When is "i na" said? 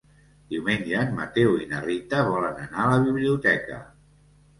1.63-1.81